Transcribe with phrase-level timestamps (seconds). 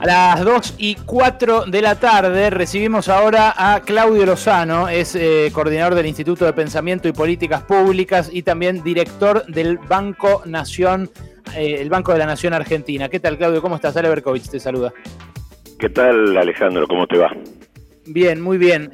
[0.00, 5.50] A las 2 y 4 de la tarde recibimos ahora a Claudio Lozano, es eh,
[5.52, 11.10] coordinador del Instituto de Pensamiento y Políticas Públicas y también director del Banco Nación,
[11.54, 13.10] eh, el Banco de la Nación Argentina.
[13.10, 13.60] ¿Qué tal, Claudio?
[13.60, 13.94] ¿Cómo estás?
[13.94, 14.90] Ale Berkovich te saluda.
[15.78, 16.88] ¿Qué tal, Alejandro?
[16.88, 17.30] ¿Cómo te va?
[18.06, 18.92] Bien, muy bien.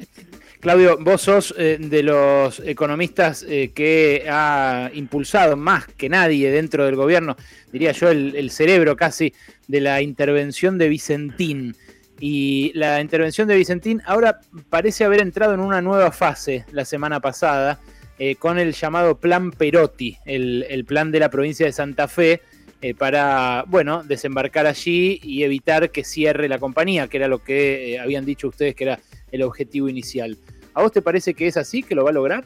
[0.67, 6.97] Claudio, vos sos eh, de los economistas que ha impulsado más que nadie dentro del
[6.97, 7.37] gobierno,
[7.71, 9.33] diría yo, el cerebro casi
[9.67, 11.73] de la intervención de Vicentín.
[12.19, 17.21] Y la intervención de Vicentín ahora parece haber entrado en una nueva fase la semana
[17.21, 17.79] pasada
[18.19, 22.41] eh, con el llamado Plan Perotti, el, plan de la provincia de Santa Fe
[22.81, 27.93] eh, para, bueno, desembarcar allí y evitar que cierre la compañía, que era lo que
[27.93, 28.99] eh, habían dicho ustedes que era
[29.31, 30.35] el objetivo inicial.
[30.77, 32.43] ¿A vos te parece que es así, que lo va a lograr?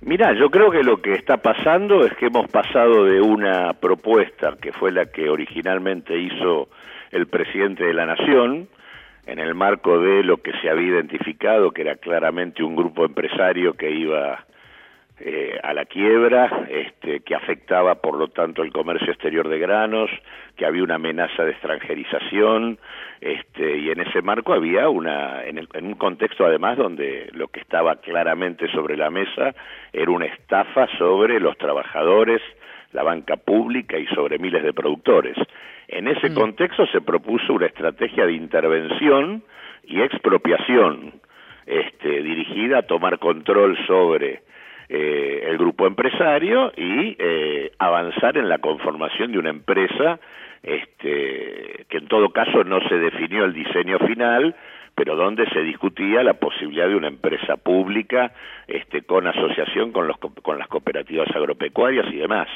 [0.00, 4.56] Mira, yo creo que lo que está pasando es que hemos pasado de una propuesta
[4.60, 6.70] que fue la que originalmente hizo
[7.12, 8.66] el presidente de la Nación,
[9.26, 13.74] en el marco de lo que se había identificado, que era claramente un grupo empresario
[13.74, 14.44] que iba
[15.20, 20.10] eh, a la quiebra, este, que afectaba por lo tanto el comercio exterior de granos,
[20.56, 22.78] que había una amenaza de extranjerización,
[23.20, 27.60] este, y en ese marco había una, en, en, un contexto además donde lo que
[27.60, 29.54] estaba claramente sobre la mesa
[29.92, 32.40] era una estafa sobre los trabajadores,
[32.92, 35.36] la banca pública y sobre miles de productores.
[35.88, 36.34] En ese mm.
[36.34, 39.42] contexto se propuso una estrategia de intervención
[39.84, 41.14] y expropiación,
[41.66, 44.42] este, dirigida a tomar control sobre
[44.88, 50.18] eh, el grupo empresario y eh, avanzar en la conformación de una empresa
[50.62, 54.56] este, que en todo caso no se definió el diseño final,
[54.94, 58.32] pero donde se discutía la posibilidad de una empresa pública
[58.66, 62.48] este, con asociación con, los, con las cooperativas agropecuarias y demás.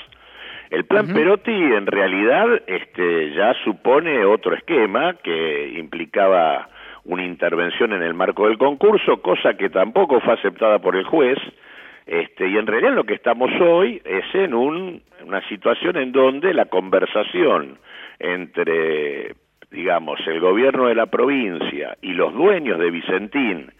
[0.71, 6.71] El plan Perotti en realidad este, ya supone otro esquema que implicaba
[7.05, 11.39] una intervención en el marco del concurso, cosa que tampoco fue aceptada por el juez,
[12.07, 16.67] este, y en realidad lo que estamos hoy es en una situación en donde la
[16.67, 17.79] conversación
[18.19, 19.35] entre,
[19.71, 23.73] digamos, el gobierno de la provincia y los dueños de Vicentín,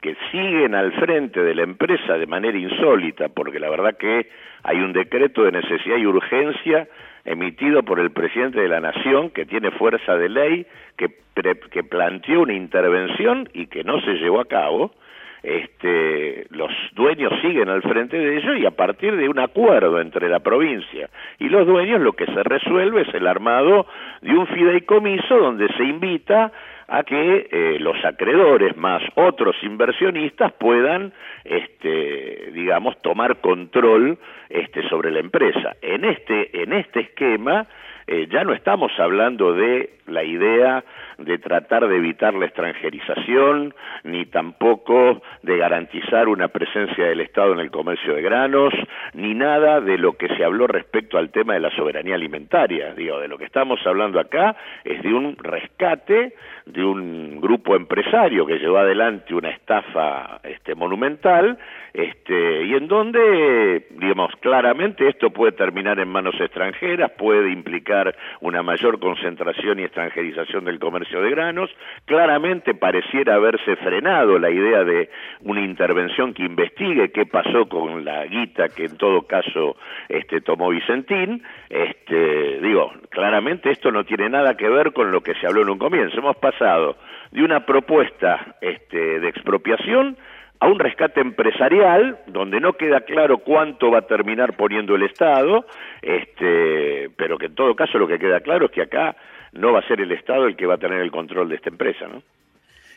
[0.00, 4.28] que siguen al frente de la empresa de manera insólita, porque la verdad que
[4.62, 6.86] hay un decreto de necesidad y urgencia
[7.24, 10.66] emitido por el presidente de la Nación, que tiene fuerza de ley,
[10.98, 11.08] que,
[11.70, 14.92] que planteó una intervención y que no se llevó a cabo,
[15.44, 20.30] este, los dueños siguen al frente de ello y a partir de un acuerdo entre
[20.30, 23.86] la provincia y los dueños lo que se resuelve es el armado
[24.22, 26.50] de un fideicomiso donde se invita
[26.88, 31.12] a que eh, los acreedores más otros inversionistas puedan
[31.44, 34.18] este digamos tomar control
[34.48, 35.76] este sobre la empresa.
[35.82, 37.66] En este en este esquema
[38.06, 40.84] eh, ya no estamos hablando de la idea
[41.18, 47.60] de tratar de evitar la extranjerización, ni tampoco de garantizar una presencia del Estado en
[47.60, 48.74] el comercio de granos,
[49.14, 52.94] ni nada de lo que se habló respecto al tema de la soberanía alimentaria.
[52.94, 56.34] Digo, de lo que estamos hablando acá es de un rescate
[56.66, 61.58] de un grupo empresario que llevó adelante una estafa este, monumental,
[61.92, 68.62] este, y en donde, digamos, claramente esto puede terminar en manos extranjeras, puede implicar una
[68.62, 71.70] mayor concentración y extranjerización del comercio de granos.
[72.04, 75.10] Claramente pareciera haberse frenado la idea de
[75.42, 79.76] una intervención que investigue qué pasó con la guita que en todo caso
[80.08, 81.42] este, tomó Vicentín.
[81.68, 85.70] Este, digo, claramente esto no tiene nada que ver con lo que se habló en
[85.70, 86.18] un comienzo.
[86.18, 86.96] Hemos pasado
[87.30, 90.16] de una propuesta este, de expropiación
[90.60, 95.66] a un rescate empresarial donde no queda claro cuánto va a terminar poniendo el Estado,
[96.00, 99.16] este, pero que en todo caso lo que queda claro es que acá
[99.54, 101.70] no va a ser el Estado el que va a tener el control de esta
[101.70, 102.22] empresa, ¿no?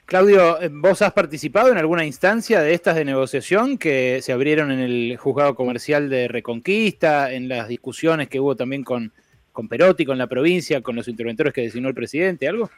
[0.06, 4.72] Claudio, eh, ¿vos has participado en alguna instancia de estas de negociación que se abrieron
[4.72, 9.12] en el juzgado comercial de Reconquista, en las discusiones que hubo también con,
[9.52, 12.70] con Perotti, con la provincia, con los interventores que designó el presidente, algo?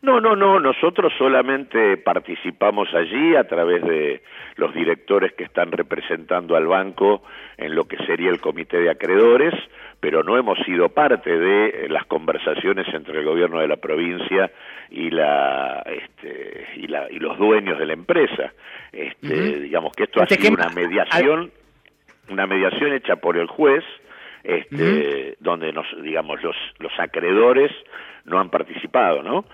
[0.00, 4.22] No, no, no, nosotros solamente participamos allí a través de
[4.54, 7.24] los directores que están representando al banco
[7.56, 9.54] en lo que sería el comité de acreedores,
[9.98, 14.52] pero no hemos sido parte de las conversaciones entre el gobierno de la provincia
[14.88, 18.52] y la, este, y, la y los dueños de la empresa.
[18.92, 21.50] Este, Digamos que esto ha sido una mediación,
[22.30, 23.82] una mediación hecha por el juez,
[24.44, 27.72] este, donde nos, digamos, los, los acreedores
[28.26, 29.44] no han participado, ¿no?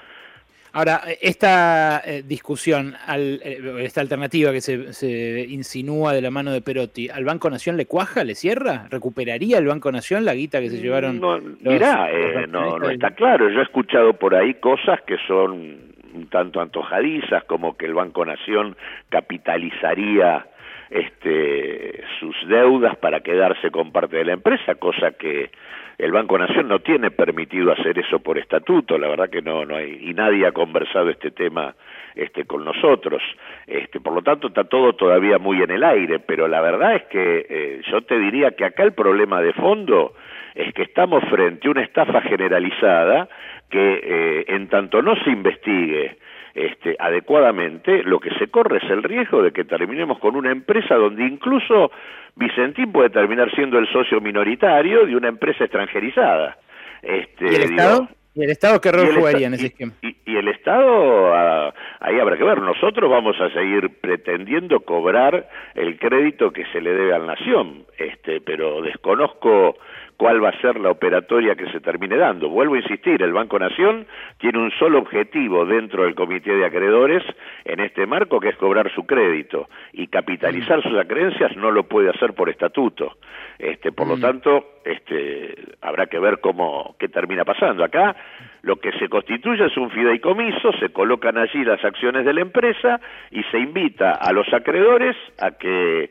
[0.74, 7.08] Ahora, esta eh, discusión, eh, esta alternativa que se, insinúa de la mano de Perotti,
[7.08, 8.88] ¿al Banco Nación le cuaja, le cierra?
[8.90, 11.20] ¿Recuperaría el Banco Nación la guita que se llevaron?
[11.20, 12.08] No, mirá,
[12.48, 13.48] no, no está claro.
[13.50, 18.24] Yo he escuchado por ahí cosas que son un tanto antojadizas, como que el Banco
[18.24, 18.76] Nación
[19.10, 20.44] capitalizaría
[20.90, 25.50] este, sus deudas para quedarse con parte de la empresa, cosa que
[25.98, 29.76] el Banco Nación no tiene permitido hacer eso por estatuto, la verdad que no, no
[29.76, 31.74] hay, y nadie ha conversado este tema
[32.14, 33.22] este, con nosotros.
[33.66, 37.04] Este, por lo tanto, está todo todavía muy en el aire, pero la verdad es
[37.04, 40.14] que eh, yo te diría que acá el problema de fondo
[40.54, 43.28] es que estamos frente a una estafa generalizada
[43.70, 46.16] que eh, en tanto no se investigue
[46.54, 50.94] este, adecuadamente, lo que se corre es el riesgo de que terminemos con una empresa
[50.94, 51.90] donde incluso
[52.36, 56.56] Vicentín puede terminar siendo el socio minoritario de una empresa extranjerizada.
[57.02, 58.08] Este, ¿Y el Estado?
[58.36, 59.92] ¿Y el Estado qué rol jugaría en ese esquema?
[60.02, 62.60] Y, el Estado, ah, ahí habrá que ver.
[62.60, 67.84] Nosotros vamos a seguir pretendiendo cobrar el crédito que se le debe a la nación,
[67.96, 69.76] este, pero desconozco
[70.16, 72.48] cuál va a ser la operatoria que se termine dando.
[72.48, 74.06] Vuelvo a insistir, el Banco Nación
[74.38, 77.22] tiene un solo objetivo dentro del comité de acreedores
[77.64, 82.10] en este marco, que es cobrar su crédito, y capitalizar sus acreencias no lo puede
[82.10, 83.16] hacer por estatuto.
[83.58, 84.20] Este, por lo mm.
[84.20, 87.84] tanto, este, habrá que ver cómo, qué termina pasando.
[87.84, 88.14] Acá
[88.62, 93.00] lo que se constituye es un fideicomiso, se colocan allí las acciones de la empresa
[93.30, 96.10] y se invita a los acreedores a que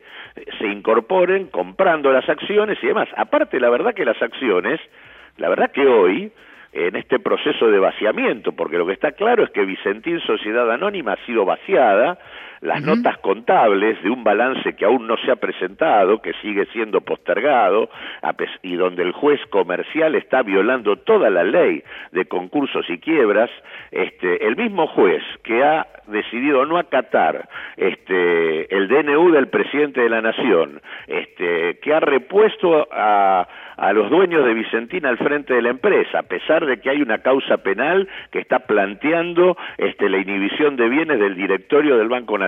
[0.58, 3.08] se incorporen comprando las acciones y demás.
[3.16, 4.80] Aparte, la verdad que las acciones,
[5.36, 6.32] la verdad que hoy,
[6.72, 11.12] en este proceso de vaciamiento, porque lo que está claro es que Vicentín Sociedad Anónima
[11.12, 12.18] ha sido vaciada,
[12.64, 17.02] las notas contables de un balance que aún no se ha presentado, que sigue siendo
[17.02, 17.90] postergado,
[18.62, 21.82] y donde el juez comercial está violando toda la ley
[22.12, 23.50] de concursos y quiebras,
[23.90, 30.08] este, el mismo juez que ha decidido no acatar este, el DNU del presidente de
[30.08, 33.46] la Nación, este, que ha repuesto a,
[33.76, 37.02] a los dueños de Vicentina al frente de la empresa, a pesar de que hay
[37.02, 42.38] una causa penal que está planteando este, la inhibición de bienes del directorio del Banco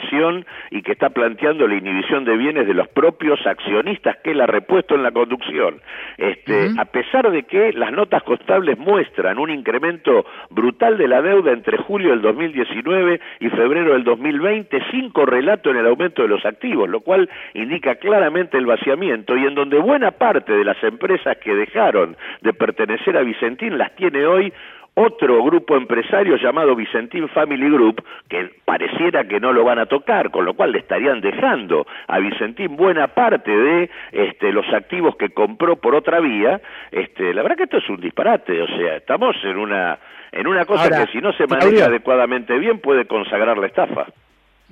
[0.71, 4.47] Y que está planteando la inhibición de bienes de los propios accionistas que él ha
[4.47, 5.81] repuesto en la conducción.
[6.17, 11.53] Este, A pesar de que las notas contables muestran un incremento brutal de la deuda
[11.53, 16.45] entre julio del 2019 y febrero del 2020, sin correlato en el aumento de los
[16.45, 21.37] activos, lo cual indica claramente el vaciamiento y en donde buena parte de las empresas
[21.39, 24.53] que dejaron de pertenecer a Vicentín las tiene hoy
[24.99, 30.31] otro grupo empresario llamado Vicentín Family Group, que pareciera que no lo van a tocar,
[30.31, 35.29] con lo cual le estarían dejando a Vicentín buena parte de este, los activos que
[35.29, 36.63] compró por otra vía.
[36.91, 39.99] Este, la verdad que esto es un disparate, o sea, estamos en una,
[40.33, 44.07] en una cosa que si no se maneja adecuadamente bien puede consagrar la estafa.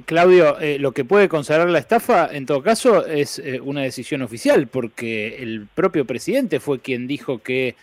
[0.06, 4.22] Claudio, eh, lo que puede consagrar la estafa, en todo caso, es eh, una decisión
[4.22, 7.76] oficial, porque el propio presidente fue quien dijo que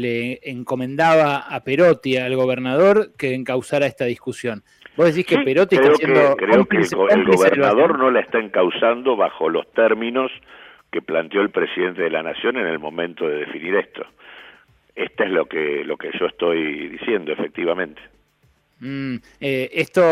[0.00, 4.62] le encomendaba a Perotti, al gobernador, que encausara esta discusión.
[4.96, 6.36] Vos decís que Perotti está haciendo...
[6.36, 10.30] creo que el, gobernador no la está encausando bajo los términos
[10.92, 14.06] que planteó el presidente de la Nación en el momento de definir esto.
[14.94, 18.00] Esto es lo que, lo que yo estoy diciendo, efectivamente.
[18.80, 20.02] Mm, eh, ¿Esto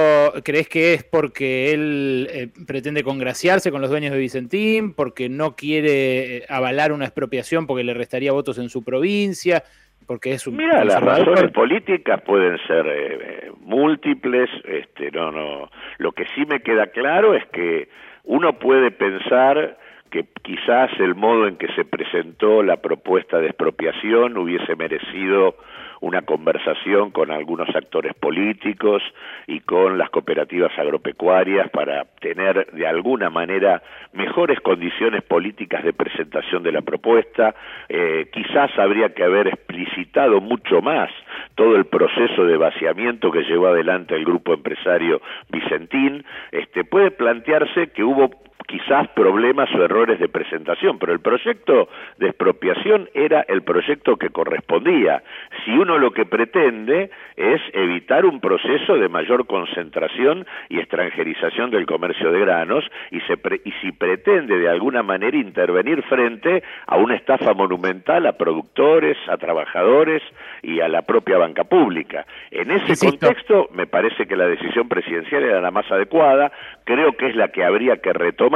[0.45, 5.57] crees que es porque él eh, pretende congraciarse con los dueños de Vicentín, porque no
[5.57, 9.63] quiere eh, avalar una expropiación porque le restaría votos en su provincia?
[10.07, 15.71] Porque es un Mira, las razones políticas pueden ser múltiples, este, no, no.
[15.99, 17.89] Lo que sí me queda claro es que
[18.25, 19.79] uno puede pensar
[20.11, 25.57] que quizás el modo en que se presentó la propuesta de expropiación hubiese merecido
[26.03, 29.03] una conversación con algunos actores políticos
[29.47, 33.83] y con las cooperativas agropecuarias para tener de alguna manera
[34.13, 37.55] mejores condiciones políticas de presentación de la propuesta.
[37.89, 41.09] Eh, quizás habría que haber explicitado mucho más
[41.55, 46.25] todo el proceso de vaciamiento que llevó adelante el grupo empresario Vicentín.
[46.51, 48.29] Este, puede plantearse que hubo
[48.67, 51.89] quizás problemas o errores de presentación, pero el proyecto
[52.19, 55.23] de expropiación era el proyecto que correspondía.
[55.65, 61.87] Si uno lo que pretende es evitar un proceso de mayor concentración y extranjerización del
[61.87, 67.15] comercio de granos y, se y si pretende de alguna manera intervenir frente a una
[67.15, 70.23] estafa monumental a productores, a trabajadores
[70.63, 72.27] y a la propia banca pública.
[72.51, 76.53] En ese contexto me parece que la decisión presidencial era la más adecuada,
[76.85, 78.52] creo que es la que habría que retomar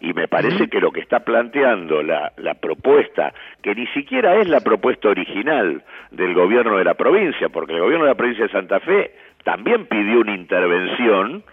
[0.00, 4.48] y me parece que lo que está planteando la, la propuesta, que ni siquiera es
[4.48, 8.52] la propuesta original del gobierno de la provincia, porque el gobierno de la provincia de
[8.52, 9.12] Santa Fe
[9.44, 11.44] también pidió una intervención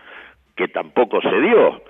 [0.55, 1.83] que tampoco se dio.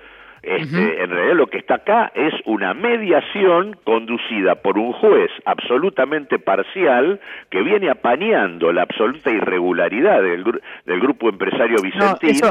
[0.43, 6.37] Este, En realidad lo que está acá es una mediación conducida por un juez absolutamente
[6.37, 10.43] parcial que viene apañando la absoluta irregularidad del,
[10.85, 12.41] del grupo empresario Vicentín.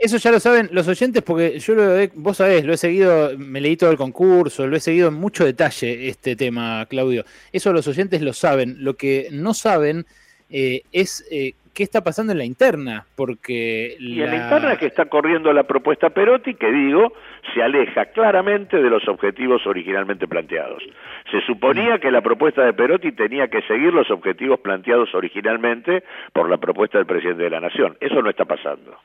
[0.00, 3.36] eso, ya lo saben los oyentes porque yo lo he, vos sabés, lo he seguido,
[3.36, 7.26] me leí todo el concurso, lo he seguido en mucho detalle este tema, Claudio.
[7.52, 8.76] Eso los oyentes lo saben.
[8.78, 10.06] Lo que no saben
[10.48, 13.96] eh, es eh, qué está pasando en la interna, porque...
[13.98, 17.12] Y en la interna es que está corriendo la propuesta Perotti, que digo,
[17.54, 20.82] se aleja claramente de los objetivos originalmente planteados.
[21.30, 26.48] Se suponía que la propuesta de Perotti tenía que seguir los objetivos planteados originalmente por
[26.48, 27.96] la propuesta del presidente de la Nación.
[28.00, 28.96] Eso no está pasando.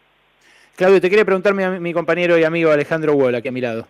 [0.75, 3.87] Claudio, te quería preguntar mi, mi compañero y amigo Alejandro Wall, aquí a mi lado.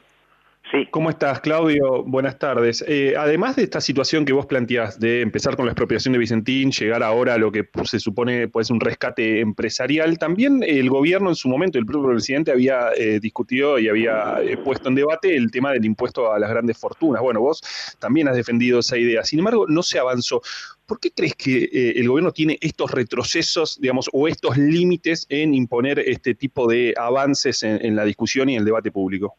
[0.92, 2.04] ¿Cómo estás, Claudio?
[2.04, 2.84] Buenas tardes.
[2.88, 6.72] Eh, además de esta situación que vos planteás de empezar con la expropiación de Vicentín,
[6.72, 11.36] llegar ahora a lo que se supone pues, un rescate empresarial, también el gobierno en
[11.36, 15.52] su momento, el propio presidente había eh, discutido y había eh, puesto en debate el
[15.52, 17.22] tema del impuesto a las grandes fortunas.
[17.22, 17.62] Bueno, vos
[18.00, 19.24] también has defendido esa idea.
[19.24, 20.42] Sin embargo, no se avanzó.
[20.86, 26.00] ¿Por qué crees que el gobierno tiene estos retrocesos, digamos, o estos límites en imponer
[26.00, 29.38] este tipo de avances en la discusión y en el debate público?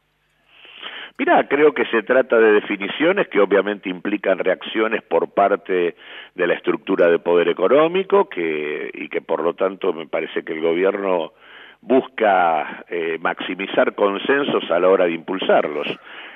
[1.19, 5.97] Mira, creo que se trata de definiciones que obviamente implican reacciones por parte
[6.37, 10.53] de la estructura de poder económico que, y que por lo tanto me parece que
[10.53, 11.33] el gobierno
[11.81, 15.89] busca eh, maximizar consensos a la hora de impulsarlos.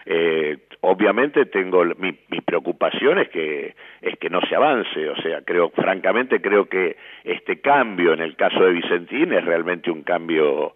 [0.04, 5.42] Eh, obviamente tengo mi, mi, preocupación es que es que no se avance, o sea,
[5.42, 10.74] creo francamente creo que este cambio en el caso de Vicentín es realmente un cambio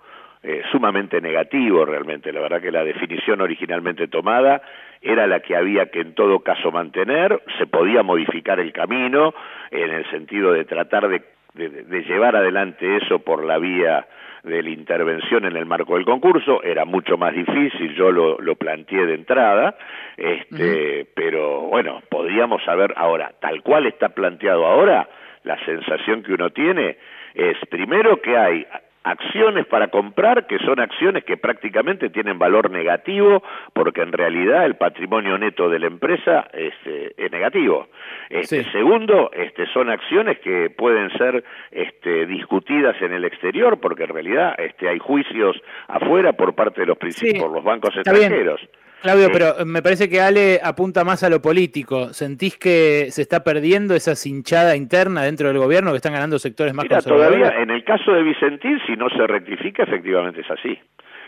[0.48, 2.32] eh, sumamente negativo realmente.
[2.32, 4.62] La verdad que la definición originalmente tomada
[5.02, 9.34] era la que había que en todo caso mantener, se podía modificar el camino
[9.72, 11.22] en el sentido de tratar de,
[11.54, 14.06] de, llevar adelante eso por la vía
[14.44, 18.54] de la intervención en el marco del concurso, era mucho más difícil, yo lo, lo
[18.54, 19.76] planteé de entrada,
[20.16, 25.08] este, pero bueno, podríamos saber ahora, tal cual está planteado ahora,
[25.42, 26.98] la sensación que uno tiene
[27.34, 28.66] es primero que hay
[29.06, 34.74] acciones para comprar que son acciones que prácticamente tienen valor negativo porque en realidad el
[34.74, 37.86] patrimonio neto de la empresa es, eh, es negativo.
[38.28, 44.10] Este, Segundo, este, son acciones que pueden ser este, discutidas en el exterior porque en
[44.10, 48.60] realidad este, hay juicios afuera por parte de los, por los bancos extranjeros.
[49.06, 52.12] Claudio, pero me parece que Ale apunta más a lo político.
[52.12, 56.74] ¿Sentís que se está perdiendo esa cinchada interna dentro del gobierno que están ganando sectores
[56.74, 60.76] más Mira, Todavía, en el caso de Vicentín, si no se rectifica, efectivamente es así.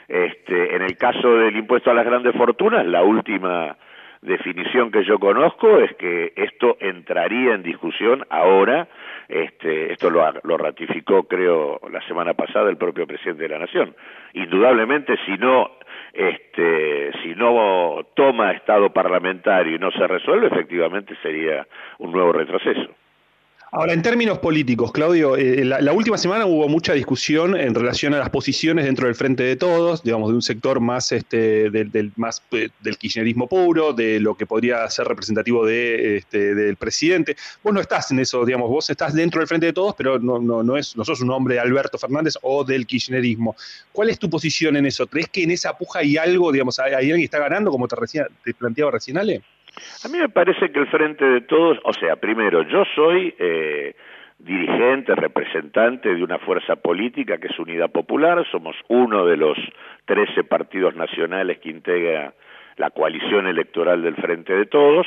[0.09, 3.77] Este, en el caso del impuesto a las grandes fortunas, la última
[4.23, 8.89] definición que yo conozco es que esto entraría en discusión ahora,
[9.29, 13.95] este, esto lo, lo ratificó creo la semana pasada el propio presidente de la Nación.
[14.33, 15.71] Indudablemente si no
[16.13, 21.67] este, si no toma estado parlamentario y no se resuelve, efectivamente sería
[21.99, 22.91] un nuevo retroceso.
[23.71, 28.19] Ahora, en términos políticos, Claudio, eh, la, última semana hubo mucha discusión en relación a
[28.19, 32.43] las posiciones dentro del Frente de Todos, digamos, de un sector más, este, del, más
[32.53, 37.37] eh, del kirchnerismo puro, de lo que podría ser representativo de, este, del presidente.
[37.63, 40.39] Vos no estás en eso, digamos, vos estás dentro del Frente de Todos, pero no,
[40.39, 43.55] no, no, es, no sos un hombre de Alberto Fernández o del kirchnerismo.
[43.93, 45.07] ¿Cuál es tu posición en eso?
[45.07, 47.97] ¿Crees que en esa puja hay algo, digamos, hay, alguien que está ganando, como te,
[48.45, 49.43] te planteaba recién Ale?
[50.05, 53.95] A mí me parece que el Frente de Todos, o sea, primero, yo soy eh,
[54.39, 59.59] dirigente, representante de una fuerza política que es Unidad Popular, somos uno de los
[60.07, 62.33] 13 partidos nacionales que integra
[62.77, 65.07] la coalición electoral del Frente de Todos.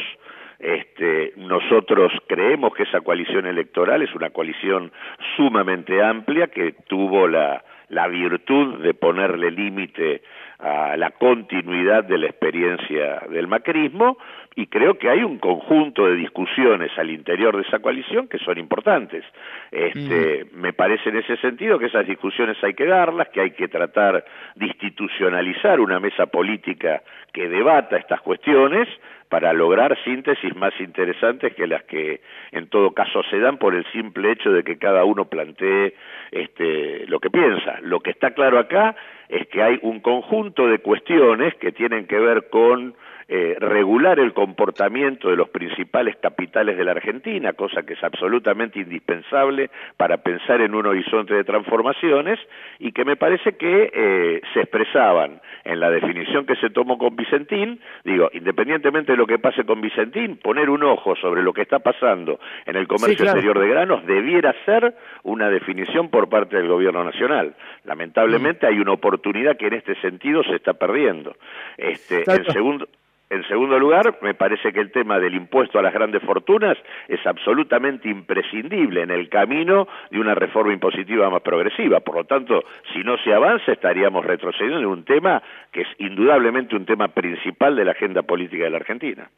[0.59, 4.91] Este, nosotros creemos que esa coalición electoral es una coalición
[5.35, 10.21] sumamente amplia que tuvo la, la virtud de ponerle límite
[10.61, 14.17] a la continuidad de la experiencia del macrismo
[14.55, 18.57] y creo que hay un conjunto de discusiones al interior de esa coalición que son
[18.57, 19.23] importantes.
[19.71, 20.59] Este, mm.
[20.59, 24.23] Me parece en ese sentido que esas discusiones hay que darlas, que hay que tratar
[24.55, 27.01] de institucionalizar una mesa política
[27.31, 28.87] que debata estas cuestiones
[29.29, 32.19] para lograr síntesis más interesantes que las que
[32.51, 35.93] en todo caso se dan por el simple hecho de que cada uno plantee
[36.31, 37.79] este, lo que piensa.
[37.81, 38.93] Lo que está claro acá
[39.31, 42.93] es que hay un conjunto de cuestiones que tienen que ver con
[43.33, 48.79] eh, regular el comportamiento de los principales capitales de la Argentina, cosa que es absolutamente
[48.81, 52.39] indispensable para pensar en un horizonte de transformaciones
[52.77, 57.15] y que me parece que eh, se expresaban en la definición que se tomó con
[57.15, 61.61] Vicentín, digo, independientemente de lo que pase con Vicentín, poner un ojo sobre lo que
[61.61, 66.67] está pasando en el comercio exterior de granos debiera ser una definición por parte del
[66.67, 67.55] gobierno nacional.
[67.85, 71.37] Lamentablemente hay una oportunidad que en este sentido se está perdiendo.
[71.77, 72.87] Este, en segundo
[73.31, 77.25] en segundo lugar, me parece que el tema del impuesto a las grandes fortunas es
[77.25, 82.01] absolutamente imprescindible en el camino de una reforma impositiva más progresiva.
[82.01, 86.75] Por lo tanto, si no se avanza, estaríamos retrocediendo en un tema que es indudablemente
[86.75, 89.29] un tema principal de la agenda política de la Argentina.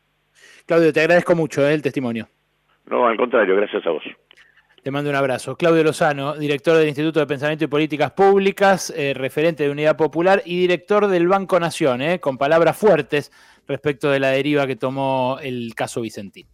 [0.65, 1.75] Claudio, te agradezco mucho ¿eh?
[1.75, 2.25] el testimonio.
[2.87, 4.03] No, al contrario, gracias a vos.
[4.83, 5.55] Te mando un abrazo.
[5.55, 10.43] Claudio Lozano, director del Instituto de Pensamiento y Políticas Públicas, eh, referente de Unidad Popular
[10.45, 13.31] y director del Banco Nación, eh, con palabras fuertes
[13.65, 16.52] respecto de la deriva que tomó el caso Vicentín.